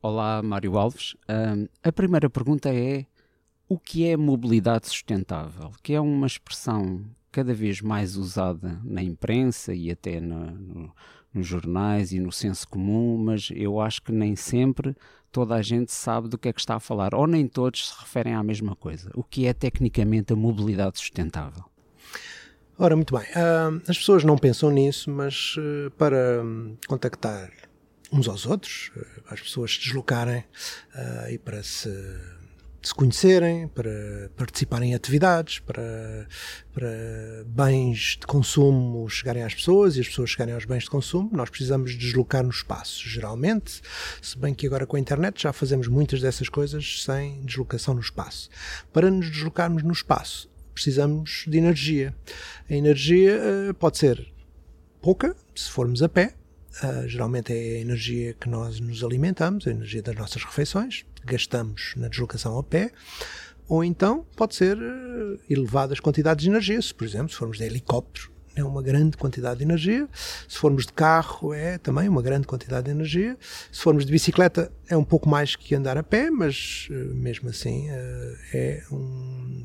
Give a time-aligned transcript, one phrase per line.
[0.00, 1.16] Olá, Mário Alves.
[1.28, 3.04] Um, a primeira pergunta é:
[3.68, 5.72] o que é mobilidade sustentável?
[5.82, 10.94] Que é uma expressão cada vez mais usada na imprensa e até no, no,
[11.34, 14.96] nos jornais e no senso comum, mas eu acho que nem sempre
[15.32, 18.00] toda a gente sabe do que é que está a falar, ou nem todos se
[18.00, 19.10] referem à mesma coisa.
[19.16, 21.64] O que é tecnicamente a mobilidade sustentável?
[22.78, 23.26] Ora, muito bem.
[23.30, 27.50] Uh, as pessoas não pensam nisso, mas uh, para um, contactar
[28.12, 30.44] uns aos outros, uh, as pessoas se deslocarem
[31.30, 31.90] e para se,
[32.82, 36.26] se, conhecerem, para participarem em atividades, para,
[36.72, 36.88] para
[37.46, 41.50] bens de consumo chegarem às pessoas e as pessoas chegarem aos bens de consumo, nós
[41.50, 43.80] precisamos deslocar no espaço, geralmente,
[44.22, 48.00] se bem que agora com a internet já fazemos muitas dessas coisas sem deslocação no
[48.00, 48.48] espaço.
[48.92, 52.14] Para nos deslocarmos no espaço, precisamos de energia.
[52.70, 53.36] A energia
[53.70, 54.32] uh, pode ser
[55.02, 56.34] pouca, se formos a pé,
[56.82, 61.94] uh, geralmente é a energia que nós nos alimentamos, a energia das nossas refeições, gastamos
[61.96, 62.92] na deslocação a pé,
[63.68, 67.64] ou então pode ser uh, elevadas quantidades de energia, se por exemplo, se formos de
[67.64, 70.08] helicóptero, é uma grande quantidade de energia.
[70.48, 73.36] Se formos de carro, é também uma grande quantidade de energia.
[73.70, 77.48] Se formos de bicicleta, é um pouco mais que andar a pé, mas uh, mesmo
[77.50, 77.86] assim
[78.52, 79.64] é um,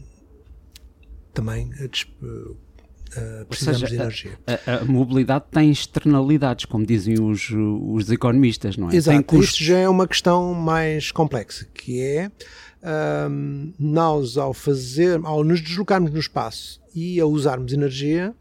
[1.34, 1.72] também
[3.18, 4.40] uh, precisamos seja, de energia.
[4.46, 8.96] A, a, mobilidade tem externalidades, como dizem os, os economistas, não é?
[8.96, 12.32] Exato, isto já é uma questão mais complexa, que é
[13.30, 18.34] um, nós ao fazer, ao nos deslocarmos no espaço e a usarmos energia,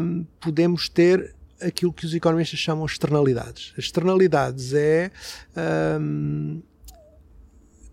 [0.00, 3.72] um, podemos ter aquilo que os economistas chamam de externalidades.
[3.78, 5.10] As externalidades é
[6.00, 6.62] um,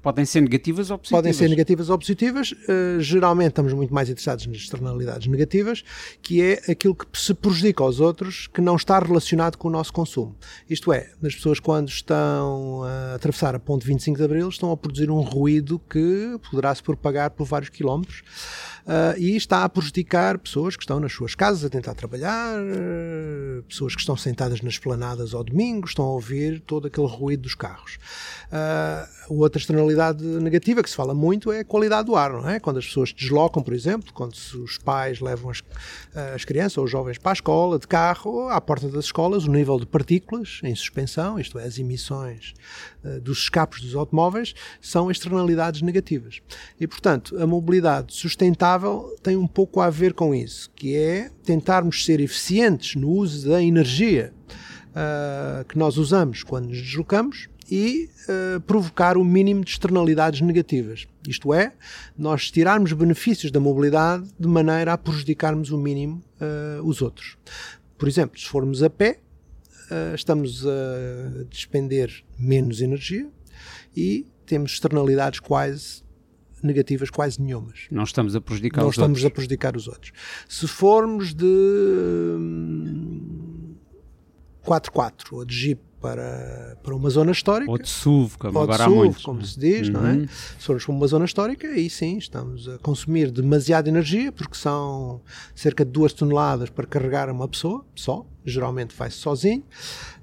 [0.01, 1.21] Podem ser negativas ou positivas?
[1.21, 2.51] Podem ser negativas ou positivas.
[2.51, 5.83] Uh, geralmente estamos muito mais interessados nas externalidades negativas,
[6.21, 9.93] que é aquilo que se prejudica aos outros que não está relacionado com o nosso
[9.93, 10.35] consumo.
[10.69, 14.77] Isto é, as pessoas quando estão a atravessar a ponte 25 de Abril estão a
[14.77, 18.23] produzir um ruído que poderá se propagar por vários quilómetros
[18.85, 23.63] uh, e está a prejudicar pessoas que estão nas suas casas a tentar trabalhar, uh,
[23.63, 27.55] pessoas que estão sentadas nas planadas ao domingo, estão a ouvir todo aquele ruído dos
[27.55, 27.97] carros.
[28.47, 32.59] Uh, outra externalidade negativa que se fala muito é a qualidade do ar, não é?
[32.59, 35.63] Quando as pessoas deslocam, por exemplo, quando os pais levam as,
[36.35, 39.51] as crianças ou os jovens para a escola de carro, à porta das escolas, o
[39.51, 42.53] nível de partículas em suspensão, isto é, as emissões
[43.21, 46.41] dos escapos dos automóveis, são externalidades negativas.
[46.79, 48.70] E, portanto, a mobilidade sustentável
[49.21, 53.61] tem um pouco a ver com isso, que é tentarmos ser eficientes no uso da
[53.61, 54.33] energia
[54.91, 61.07] uh, que nós usamos quando nos deslocamos e uh, provocar o mínimo de externalidades negativas.
[61.27, 61.71] Isto é,
[62.17, 67.37] nós tirarmos benefícios da mobilidade de maneira a prejudicarmos o mínimo uh, os outros.
[67.97, 69.19] Por exemplo, se formos a pé,
[69.89, 73.29] uh, estamos a despender menos energia
[73.95, 76.03] e temos externalidades quase
[76.65, 77.87] negativas quase nenhumas.
[77.91, 79.25] Não estamos a prejudicar Não os estamos outros.
[79.25, 80.11] a prejudicar os outros.
[80.47, 81.45] Se formos de
[84.65, 87.71] 4x4 ou de Jeep para, para uma zona histórica.
[87.71, 89.23] Ou de SUV, como ou agora de há SUV, muitos.
[89.23, 89.93] como se diz, uhum.
[89.93, 90.27] não é?
[90.27, 95.21] Se formos para uma zona histórica, aí sim estamos a consumir demasiada energia, porque são
[95.53, 99.63] cerca de 2 toneladas para carregar uma pessoa só, geralmente faz-se sozinho,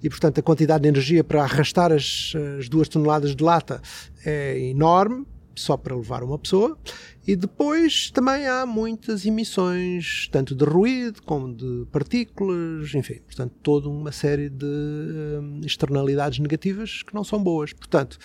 [0.02, 3.80] e portanto a quantidade de energia para arrastar as, as 2 toneladas de lata
[4.24, 5.24] é enorme,
[5.58, 6.78] só para levar uma pessoa.
[7.26, 13.88] E depois também há muitas emissões, tanto de ruído como de partículas, enfim, portanto, toda
[13.88, 17.72] uma série de um, externalidades negativas que não são boas.
[17.72, 18.18] Portanto,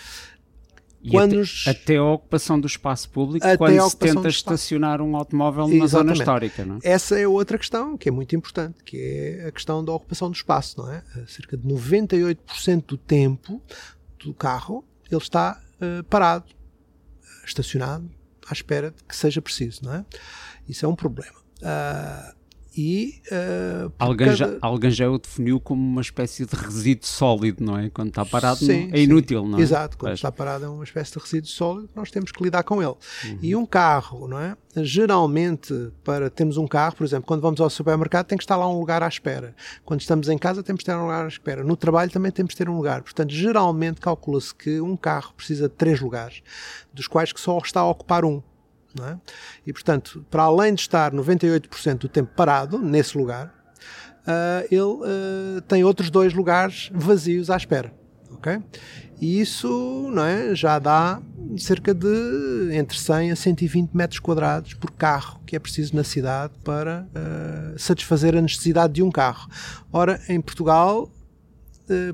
[1.02, 5.18] e quando até, até, a ocupação do espaço público, até quando se tenta estacionar um
[5.18, 6.64] automóvel numa zona histórica.
[6.64, 6.80] Não é?
[6.82, 10.36] Essa é outra questão que é muito importante, que é a questão da ocupação do
[10.36, 10.82] espaço.
[10.82, 11.04] Não é?
[11.28, 13.62] Cerca de 98% do tempo
[14.18, 16.46] do carro ele está uh, parado,
[17.46, 18.10] estacionado,
[18.48, 20.06] à espera de que seja preciso, não é?
[20.68, 21.40] Isso é um problema.
[21.62, 22.36] Uh,
[22.76, 24.38] e uh, alguém, cada...
[24.38, 27.90] já, alguém já o definiu como uma espécie de resíduo sólido, não é?
[27.90, 29.62] Quando está parado sim, não, é inútil, não é?
[29.62, 32.82] Exato, quando está parado é uma espécie de resíduo sólido, nós temos que lidar com
[32.82, 32.96] ele.
[33.26, 33.40] Uhum.
[33.42, 34.58] E um carro, não é?
[34.76, 38.68] Geralmente, para termos um carro, por exemplo, quando vamos ao supermercado tem que estar lá
[38.68, 39.56] um lugar à espera.
[39.86, 41.64] Quando estamos em casa temos que ter um lugar à espera.
[41.64, 43.04] No trabalho também temos que ter um lugar.
[43.04, 46.42] Portanto, geralmente calcula-se que um carro precisa de três lugares,
[46.92, 48.42] dos quais que só está a ocupar um.
[49.02, 49.18] É?
[49.66, 53.48] E, portanto, para além de estar 98% do tempo parado nesse lugar,
[54.28, 57.92] uh, ele uh, tem outros dois lugares vazios à espera.
[58.34, 58.62] Okay?
[59.20, 61.22] E isso não é, já dá
[61.58, 66.54] cerca de entre 100 a 120 metros quadrados por carro que é preciso na cidade
[66.64, 69.50] para uh, satisfazer a necessidade de um carro.
[69.92, 71.10] Ora, em Portugal,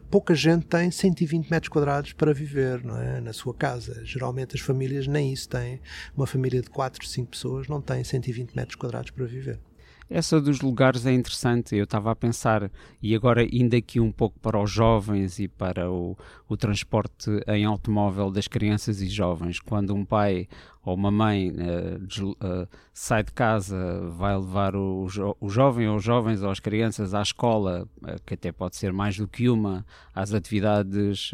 [0.10, 3.22] pouca gente tem 120 metros quadrados para viver não é?
[3.22, 4.04] na sua casa.
[4.04, 5.80] Geralmente as famílias nem isso têm.
[6.16, 9.60] Uma família de 4, 5 pessoas não tem 120 metros quadrados para viver.
[10.10, 11.76] Essa dos lugares é interessante.
[11.76, 12.72] Eu estava a pensar,
[13.02, 16.18] e agora indo aqui um pouco para os jovens e para o,
[16.48, 20.48] o transporte em automóvel das crianças e jovens, quando um pai
[20.84, 25.98] ou uma mãe uh, uh, sai de casa, vai levar o, jo o jovem ou
[25.98, 29.48] os jovens ou as crianças à escola, uh, que até pode ser mais do que
[29.48, 29.86] uma,
[30.16, 31.32] às atividades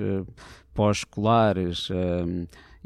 [0.73, 1.89] pós-escolares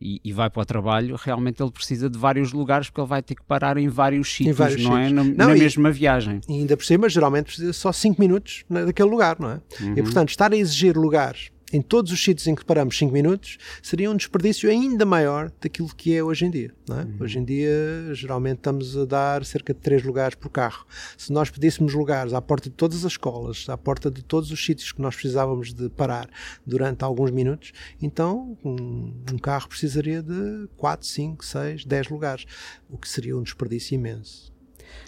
[0.01, 3.21] e, e, vai para o trabalho, realmente ele precisa de vários lugares porque ele vai
[3.21, 5.07] ter que parar em vários sítios, vários não é?
[5.07, 5.25] sítios.
[5.25, 5.29] é?
[5.29, 6.41] Na, não, na e, mesma viagem.
[6.47, 9.61] E ainda por cima, geralmente precisa só 5 minutos naquele lugar, não é?
[9.81, 9.93] Uhum.
[9.97, 13.57] E portanto, estar a exigir lugares em todos os sítios em que paramos 5 minutos,
[13.81, 16.73] seria um desperdício ainda maior daquilo que é hoje em dia.
[16.89, 16.93] É?
[16.93, 17.15] Uhum.
[17.19, 17.69] Hoje em dia,
[18.13, 20.85] geralmente, estamos a dar cerca de 3 lugares por carro.
[21.17, 24.63] Se nós pedíssemos lugares à porta de todas as escolas, à porta de todos os
[24.63, 26.29] sítios que nós precisávamos de parar
[26.65, 27.71] durante alguns minutos,
[28.01, 32.45] então um, um carro precisaria de 4, 5, 6, 10 lugares,
[32.89, 34.58] o que seria um desperdício imenso.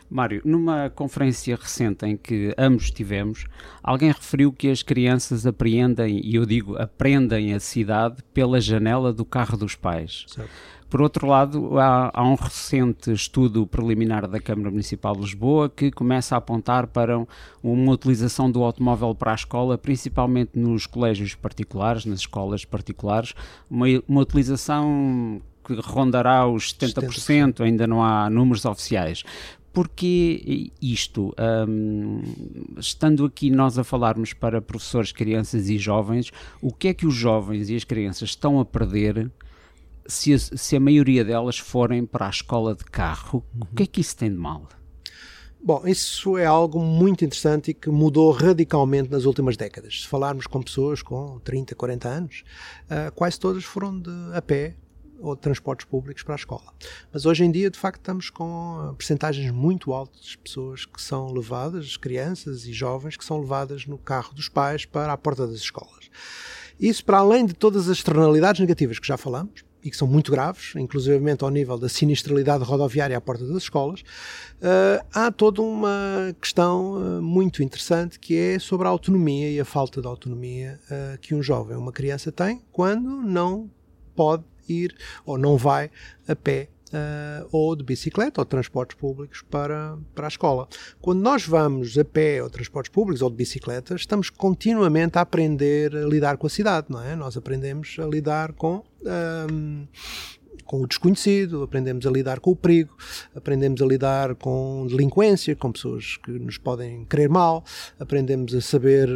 [0.10, 3.45] Mário, numa conferência recente em que ambos tivemos,
[3.81, 9.24] alguém referiu que as crianças apreendem, e eu digo aprendem a cidade pela janela do
[9.24, 10.25] carro dos pais.
[10.28, 10.51] Certo.
[10.92, 15.89] Por outro lado, há, há, um recente estudo preliminar da Câmara Municipal de Lisboa que
[15.89, 17.25] começa a apontar para
[17.63, 23.34] uma utilização do automóvel para a escola, principalmente nos colégios particulares, nas escolas particulares,
[23.69, 29.24] uma, uma utilização que rondará os 70%, 70%, ainda não há números oficiais
[29.74, 31.34] porque isto,
[31.68, 32.22] um,
[32.78, 36.32] estando aqui nós a falarmos para professores, crianças e jovens,
[36.62, 39.32] o que é que os jovens e as crianças estão a perder
[40.06, 43.44] se a, se a maioria delas forem para a escola de carro?
[43.54, 43.62] Uhum.
[43.72, 44.68] O que é que isso tem de mal?
[45.64, 50.02] Bom, isso é algo muito interessante e que mudou radicalmente nas últimas décadas.
[50.02, 52.44] Se falarmos com pessoas com 30, 40 anos,
[52.86, 54.76] uh, quase todas foram de, a pé
[55.22, 56.74] ou transportes públicos para a escola.
[57.12, 61.32] Mas hoje em dia, de facto, estamos com percentagens muito altas de pessoas que são
[61.32, 65.58] levadas, crianças e jovens, que são levadas no carro dos pais para a porta das
[65.58, 66.10] escolas.
[66.80, 70.32] Isso, para além de todas as externalidades negativas que já falamos, e que são muito
[70.32, 76.36] graves, inclusivamente ao nível da sinistralidade rodoviária à porta das escolas, uh, há toda uma
[76.40, 81.18] questão uh, muito interessante que é sobre a autonomia e a falta de autonomia uh,
[81.20, 83.70] que um jovem, uma criança tem quando não
[84.16, 85.89] pode ir ou não vai
[86.27, 90.68] a pé Uh, ou de bicicleta ou de transportes públicos para, para a escola.
[91.00, 95.96] Quando nós vamos a pé ou transportes públicos ou de bicicleta, estamos continuamente a aprender
[95.96, 97.15] a lidar com a cidade, não é?
[97.15, 98.84] Nós aprendemos a lidar com.
[99.50, 99.88] Um,
[100.65, 102.96] com o desconhecido, aprendemos a lidar com o perigo,
[103.36, 107.65] aprendemos a lidar com delinquência, com pessoas que nos podem querer mal,
[108.00, 109.10] aprendemos a saber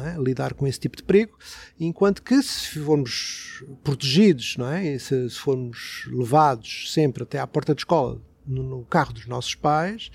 [0.00, 0.16] é?
[0.16, 1.36] lidar com esse tipo de perigo,
[1.78, 4.98] enquanto que se formos protegidos, não é?
[4.98, 10.10] se, se formos levados sempre até à porta de escola no, carro dos nossos pais,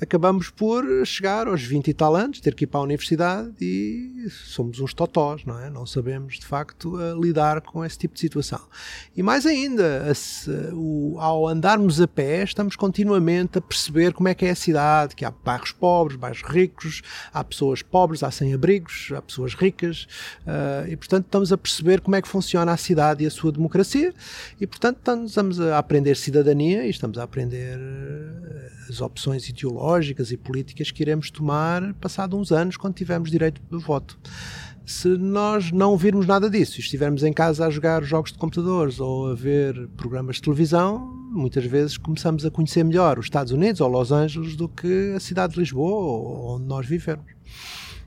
[0.00, 4.28] acabamos por chegar aos 20 e tal anos, ter que ir para a universidade e
[4.30, 5.70] somos uns totós, não é?
[5.70, 8.60] Não sabemos, de facto, lidar com esse tipo de situação.
[9.16, 10.12] E mais ainda,
[11.18, 15.24] ao andarmos a pé, estamos continuamente a perceber como é que é a cidade, que
[15.24, 17.02] há bairros pobres, bairros ricos,
[17.32, 20.06] há pessoas pobres, há sem-abrigos, há pessoas ricas,
[20.46, 23.52] uh, e, portanto, estamos a perceber como é que funciona a cidade e a sua
[23.52, 24.12] democracia,
[24.60, 30.36] e, portanto, estamos a aprender cidadania e estamos a aprender eh, as opções ideológicas e
[30.36, 34.18] políticas que iremos tomar passado uns anos quando tivermos direito de voto.
[34.84, 39.00] Se nós não virmos nada disso e estivermos em casa a jogar jogos de computadores
[39.00, 43.80] ou a ver programas de televisão, muitas vezes começamos a conhecer melhor os Estados Unidos
[43.80, 47.26] ou Los Angeles do que a cidade de Lisboa onde nós vivemos.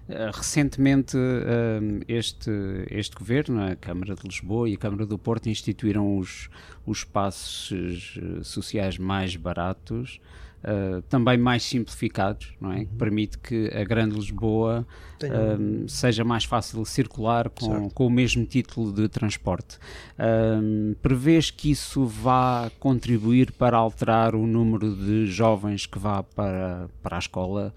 [0.10, 2.50] Uh, recentemente, uh, este,
[2.90, 6.50] este governo, a Câmara de Lisboa e a Câmara do Porto, instituíram os,
[6.84, 10.20] os passos sociais mais baratos
[10.64, 12.86] uh, também mais simplificados, não é?
[12.86, 14.86] Que permite que a Grande Lisboa
[15.24, 19.78] uh, seja mais fácil circular com, com, o mesmo título de transporte.
[20.18, 26.88] Uh, prevês que isso vá contribuir para alterar o número de jovens que vá para,
[27.02, 27.74] para a escola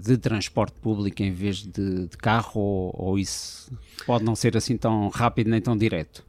[0.00, 4.76] de transporte público em vez de, de carro ou, ou isso pode não ser assim
[4.76, 6.24] tão rápido nem tão direto?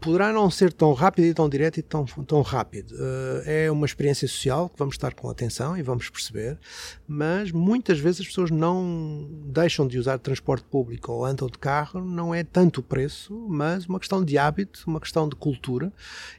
[0.00, 2.92] Poderá não ser tão rápido e tão direto e tão, tão rápido.
[2.92, 6.58] Uh, é uma experiência social que vamos estar com atenção e vamos perceber,
[7.06, 12.00] mas muitas vezes as pessoas não deixam de usar transporte público ou andam de carro,
[12.00, 15.92] não é tanto o preço, mas uma questão de hábito, uma questão de cultura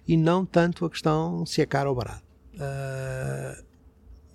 [0.07, 2.23] e não tanto a questão se é caro ou barato.
[2.55, 3.68] Uh,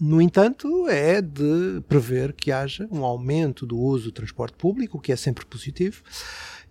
[0.01, 5.01] no entanto, é de prever que haja um aumento do uso do transporte público, o
[5.01, 6.03] que é sempre positivo.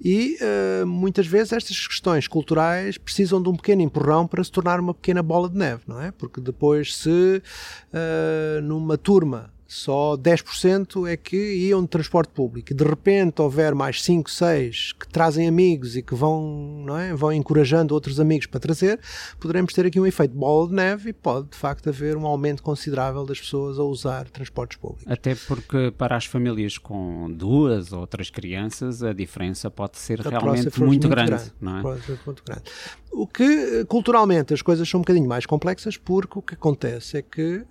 [0.04, 4.80] E uh, muitas vezes estas questões culturais precisam de um pequeno empurrão para se tornar
[4.80, 6.12] uma pequena bola de neve, não é?
[6.12, 12.74] Porque depois, se uh, numa turma só 10% é que iam de transporte público.
[12.74, 17.34] De repente houver mais 5, 6 que trazem amigos e que vão, não é, vão
[17.34, 19.00] encorajando outros amigos para trazer,
[19.40, 22.62] poderemos ter aqui um efeito bola de neve e pode de facto haver um aumento
[22.62, 25.12] considerável das pessoas a usar transportes públicos.
[25.12, 30.30] Até porque para as famílias com duas ou três crianças a diferença pode ser a
[30.30, 31.82] realmente muito, muito, grande, grande, não é?
[31.82, 32.64] Pode ser muito grande.
[33.12, 37.22] O que culturalmente as coisas são um bocadinho mais complexas porque o que acontece é
[37.22, 37.64] que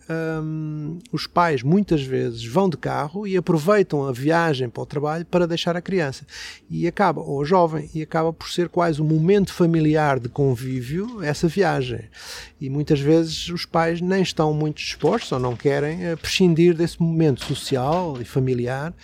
[0.43, 5.27] hum, os pais muitas vezes vão de carro e aproveitam a viagem para o trabalho
[5.27, 6.25] para deixar a criança
[6.71, 11.47] e acaba, ou jovem, e acaba por ser quase um momento familiar de convívio essa
[11.47, 12.01] viagem.
[12.61, 17.45] E muitas vezes os pais nem estão muito dispostos ou não querem prescindir desse momento
[17.45, 18.95] social e familiar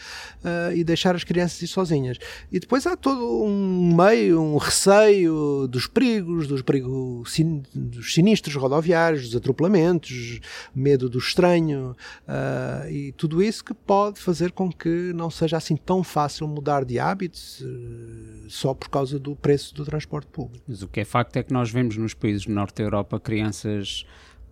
[0.45, 2.18] uh, e deixar as crianças ir sozinhas.
[2.50, 8.54] E depois há todo um meio, um receio dos perigos, dos perigos sin, dos sinistros
[8.54, 10.40] rodoviários, dos atropelamentos,
[10.75, 11.97] medo do estranho
[12.28, 16.84] uh, e tudo isso que pode fazer com que não seja assim tão fácil mudar
[16.84, 20.64] de hábitos uh, só por causa do preço do transporte público.
[20.66, 23.18] Mas o que é facto é que nós vemos nos países do norte da Europa
[23.20, 24.04] crianças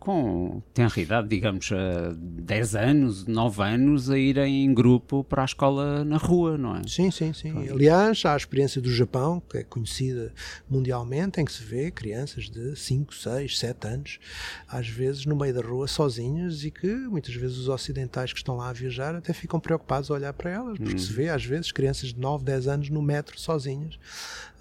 [0.07, 1.69] com tenridade, digamos,
[2.17, 6.83] 10 anos, 9 anos, a irem em grupo para a escola na rua, não é?
[6.87, 7.69] Sim, sim, sim.
[7.69, 10.33] Aliás, há a experiência do Japão, que é conhecida
[10.71, 14.21] mundialmente, em que se vê crianças de 5, 6, 7 anos,
[14.69, 18.57] às vezes no meio da rua sozinhas e que muitas vezes os ocidentais que estão
[18.59, 20.99] lá a viajar até ficam preocupados a olhar para elas, porque hum.
[20.99, 23.99] se vê às vezes crianças de 9, 10 anos no metro sozinhas.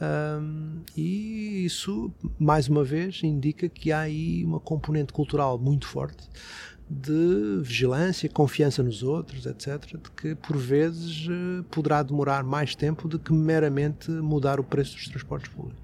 [0.02, 6.28] Um, e isso, mais uma vez, indica que há aí uma componente cultural muito forte
[6.90, 13.08] de vigilância, confiança nos outros, etc., de que por vezes eh, poderá demorar mais tempo
[13.08, 15.84] do que meramente mudar o preço dos transportes públicos.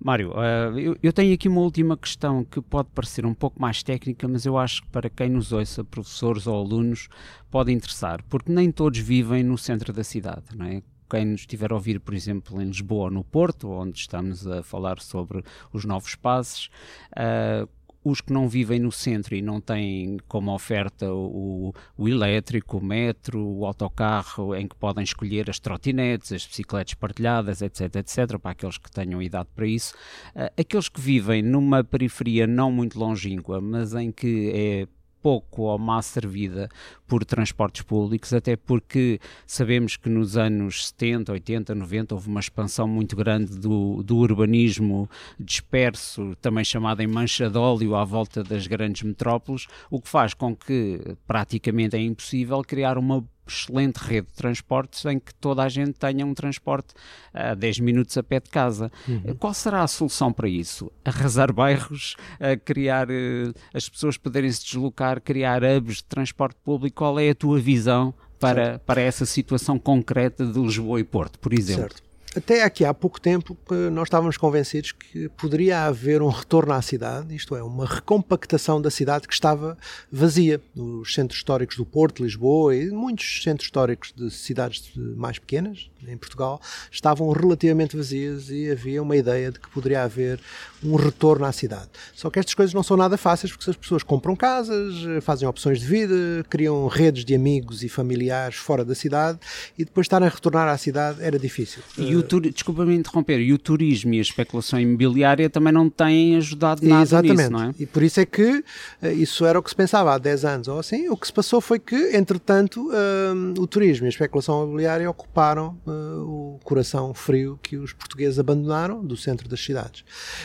[0.00, 4.28] Mário, uh, eu, tenho aqui uma última questão que pode parecer um pouco mais técnica,
[4.28, 7.08] mas eu acho que para quem nos ouça, professores ou alunos,
[7.50, 10.82] pode interessar, porque nem todos vivem no centro da cidade, não é?
[11.10, 14.62] quem nos estiver a ouvir, por exemplo, em Lisboa ou no Porto, onde estamos a
[14.62, 15.42] falar sobre
[15.72, 16.70] os novos passos,
[17.12, 17.68] uh,
[18.02, 22.84] os que não vivem no centro e não têm como oferta o, o, elétrico, o
[22.84, 28.52] metro, o autocarro, em que podem escolher as trotinetes, as bicicletas partilhadas, etc, etc, para
[28.52, 29.94] aqueles que tenham idade para isso.
[30.34, 34.97] Uh, aqueles que vivem numa periferia não muito longínqua, mas em que é
[35.28, 36.70] pouco ou má servida
[37.06, 42.88] por transportes públicos, até porque sabemos que nos anos 70, 80, 90 houve uma expansão
[42.88, 45.06] muito grande do, do urbanismo
[45.38, 50.32] disperso, também chamado em mancha de óleo à volta das grandes metrópoles, o que faz
[50.32, 55.68] com que praticamente é impossível criar uma excelente rede de transportes em que toda a
[55.68, 56.94] gente tenha um transporte
[57.32, 58.90] a 10 minutos a pé de casa.
[59.08, 59.34] Uhum.
[59.38, 60.90] Qual será a solução para isso?
[61.04, 66.96] Arrasar bairros, a criar uh, as pessoas poderem se deslocar, criar hubs de transporte público?
[66.96, 71.52] Qual é a tua visão para, para essa situação concreta de Lisboa e Porto, por
[71.52, 71.82] exemplo?
[71.82, 73.56] Certo até aqui há pouco tempo
[73.92, 78.90] nós estávamos convencidos que poderia haver um retorno à cidade, isto é, uma recompactação da
[78.90, 79.76] cidade que estava
[80.10, 80.60] vazia.
[80.76, 86.16] Os centros históricos do Porto, Lisboa e muitos centros históricos de cidades mais pequenas em
[86.16, 90.40] Portugal estavam relativamente vazias e havia uma ideia de que poderia haver
[90.82, 91.88] um retorno à cidade.
[92.14, 95.80] Só que estas coisas não são nada fáceis porque as pessoas compram casas, fazem opções
[95.80, 99.38] de vida, criam redes de amigos e familiares fora da cidade
[99.76, 101.82] e depois estarem a retornar à cidade era difícil.
[101.96, 102.50] E o turi...
[102.50, 107.36] Desculpa-me interromper, e o turismo e a especulação imobiliária também não têm ajudado nada Exatamente.
[107.36, 107.74] nisso, não é?
[107.78, 108.64] E por isso é que
[109.02, 111.08] uh, isso era o que se pensava há 10 anos ou assim.
[111.08, 115.78] O que se passou foi que, entretanto, uh, o turismo e a especulação imobiliária ocuparam
[115.86, 120.04] uh, o coração frio que os portugueses abandonaram do centro das cidades.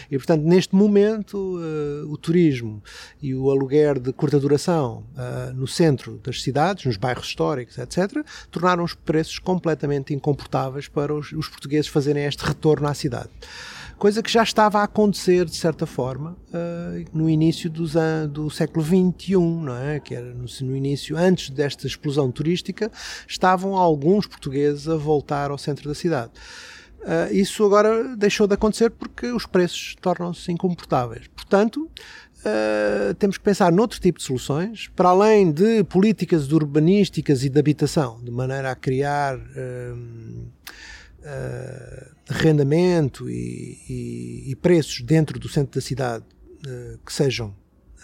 [0.09, 1.59] E, portanto, neste momento,
[2.07, 2.81] o turismo
[3.21, 5.03] e o aluguer de curta duração
[5.55, 11.31] no centro das cidades, nos bairros históricos, etc., tornaram os preços completamente incomportáveis para os,
[11.31, 13.29] os portugueses fazerem este retorno à cidade
[14.03, 17.93] coisa que já estava a acontecer de certa forma uh, no início dos
[18.29, 19.97] do século XXI, não é?
[20.01, 22.91] Que era no, no, início, antes desta explosão turística,
[23.25, 26.31] estavam alguns portugueses a voltar ao centro da cidade.
[26.99, 31.27] Uh, isso agora deixou de acontecer porque os preços tornam-se incomportáveis.
[31.27, 31.89] Portanto,
[32.45, 37.57] Uh, temos que pensar noutro tipo de soluções, para além de políticas urbanísticas e de
[37.57, 39.97] habitação, de maneira a criar uh,
[41.23, 46.25] uh, arrendamento e, e, e, preços dentro do centro da cidade
[47.05, 47.53] que sejam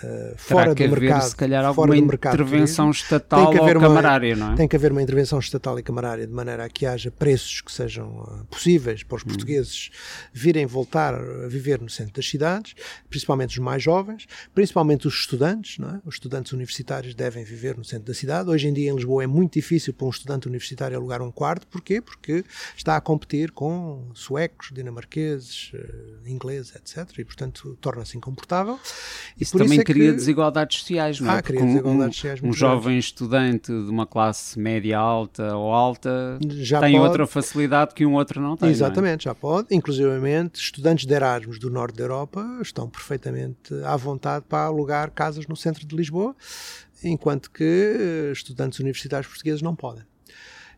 [0.01, 4.53] Uh, fora que do haver, mercado, se calhar, alguma intervenção estatal ou camarária, uma, não
[4.53, 4.55] é?
[4.55, 7.71] Tem que haver uma intervenção estatal e camarária de maneira a que haja preços que
[7.71, 9.27] sejam uh, possíveis para os hum.
[9.27, 9.89] portugueses
[10.31, 12.75] virem voltar a viver no centro das cidades,
[13.09, 16.01] principalmente os mais jovens, principalmente os estudantes, não é?
[16.05, 18.49] Os estudantes universitários devem viver no centro da cidade.
[18.49, 21.67] Hoje em dia em Lisboa é muito difícil para um estudante universitário alugar um quarto,
[21.67, 21.99] porquê?
[21.99, 22.45] Porque
[22.77, 27.19] está a competir com suecos, dinamarqueses, uh, ingleses, etc.
[27.19, 28.79] E, portanto, torna-se incomportável.
[29.37, 30.17] Isso também isso é cria que...
[30.17, 31.37] desigualdades sociais, não é?
[31.37, 36.37] Ah, cria desigualdades sociais um, um jovem estudante de uma classe média alta ou alta
[36.47, 37.05] já tem pode...
[37.05, 38.69] outra facilidade que um outro não tem.
[38.69, 39.33] Exatamente, não é?
[39.33, 39.67] já pode.
[39.75, 45.47] Inclusivamente, estudantes de Erasmus do norte da Europa estão perfeitamente à vontade para alugar casas
[45.47, 46.35] no centro de Lisboa,
[47.03, 50.08] enquanto que eh, estudantes universitários portugueses não podem.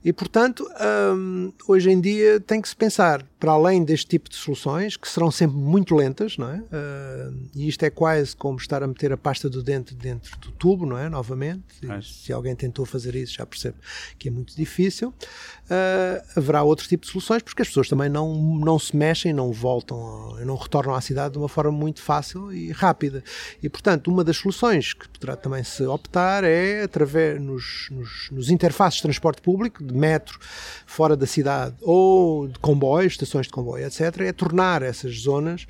[0.03, 0.67] E, portanto,
[1.15, 5.08] hum, hoje em dia tem que se pensar, para além deste tipo de soluções, que
[5.08, 6.58] serão sempre muito lentas, não é?
[6.58, 10.51] Uh, e isto é quase como estar a meter a pasta do dente dentro do
[10.51, 11.08] tubo, não é?
[11.10, 11.63] Novamente.
[12.03, 13.77] Se alguém tentou fazer isso, já percebe
[14.17, 15.10] que é muito difícil.
[15.10, 19.51] Uh, haverá outro tipo de soluções, porque as pessoas também não, não se mexem, não
[19.51, 23.24] voltam, não retornam à cidade de uma forma muito fácil e rápida.
[23.62, 28.50] E, portanto, uma das soluções que poderá também se optar é através nos, nos, nos
[28.50, 30.40] interfaces de transporte público, de metro
[30.86, 35.68] fora da cidade ou de comboios, estações de comboio, etc., é tornar essas zonas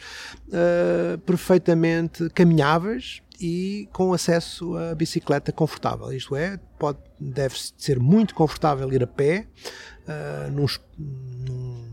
[0.47, 6.13] uh, perfeitamente caminháveis e com acesso a bicicleta confortável.
[6.13, 9.47] Isto é, pode, deve ser muito confortável ir a pé
[10.07, 11.85] uh, num, num,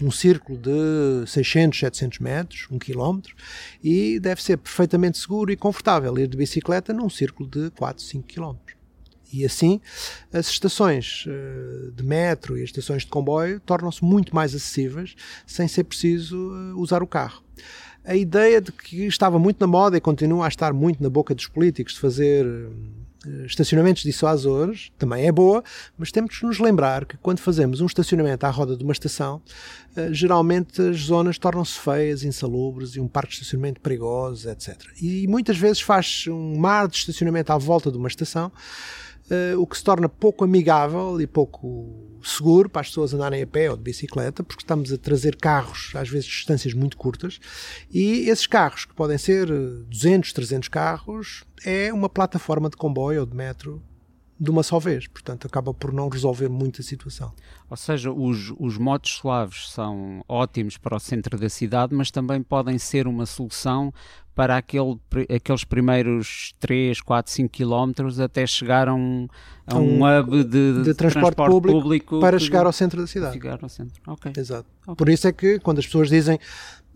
[0.00, 3.34] num, círculo de 600, 700 metros, um quilómetro,
[3.82, 8.26] e deve ser perfeitamente seguro e confortável ir de bicicleta num círculo de 4, 5
[8.26, 8.77] quilómetros.
[9.32, 9.80] E assim,
[10.32, 15.14] as estações eh, de metro e as estações de comboio tornam-se muito mais acessíveis
[15.46, 17.42] sem ser preciso eh, usar o carro.
[18.04, 21.34] A ideia de que estava muito na moda e continua a estar muito na boca
[21.34, 25.62] dos políticos de fazer eh, estacionamentos dissuasores também é boa,
[25.98, 29.42] mas temos que nos lembrar que quando fazemos um estacionamento à roda de uma estação,
[30.12, 34.80] geralmente as zonas tornam-se feias, insalubres e um parque de estacionamento perigoso, etc.
[35.02, 38.50] E muitas vezes faz um mar de estacionamento à volta de uma estação
[39.58, 43.70] o que se torna pouco amigável e pouco seguro para as pessoas andarem a pé
[43.70, 47.40] ou de bicicleta, porque estamos a trazer carros, às vezes distâncias muito curtas,
[47.90, 53.20] e esses carros, que podem ser 200, eh, 300 carros, é uma plataforma de comboio
[53.20, 53.82] ou de metro
[54.40, 57.32] de uma só vez, portanto acaba por não resolver muito a situação.
[57.68, 62.42] Ou seja, os, os motos suaves são ótimos para o centro da cidade, mas também
[62.42, 63.92] podem ser uma solução
[64.38, 64.96] para aquele,
[65.34, 69.26] aqueles primeiros 3, 4, 5 quilómetros até chegar a um,
[69.66, 73.08] a um, um hub de, de, transporte, transporte, público, público para chegar ao centro da
[73.08, 73.32] cidade.
[73.32, 74.32] Chegar ao centro, ok.
[74.36, 74.68] Exato.
[74.82, 74.94] Okay.
[74.94, 76.38] Por isso é que quando as pessoas dizem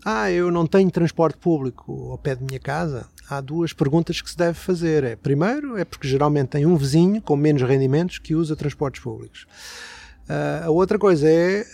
[0.05, 4.29] ah, eu não tenho transporte público ao pé de minha casa, há duas perguntas que
[4.29, 5.03] se deve fazer.
[5.03, 9.45] É, primeiro, é porque geralmente tem um vizinho com menos rendimentos que usa transportes públicos.
[10.23, 11.65] Uh, a outra coisa é,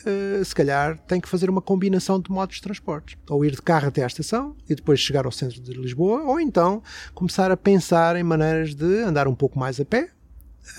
[0.42, 3.16] uh, se calhar, tem que fazer uma combinação de modos de transportes.
[3.30, 6.40] Ou ir de carro até à estação e depois chegar ao centro de Lisboa, ou
[6.40, 6.82] então
[7.14, 10.10] começar a pensar em maneiras de andar um pouco mais a pé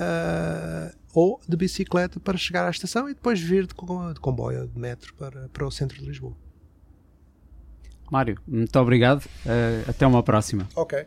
[0.00, 5.14] uh, ou de bicicleta para chegar à estação e depois vir de, comboio, de metro
[5.14, 6.49] para, para o centro de Lisboa.
[8.10, 9.24] Mário, muito obrigado.
[9.88, 10.68] até uma próxima.
[10.74, 11.06] Ok.